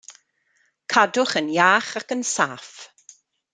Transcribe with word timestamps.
Cadwch 0.91 1.35
yn 1.41 1.53
iach 1.57 1.91
ac 1.99 2.09
yn 2.15 2.23
saff. 2.33 2.69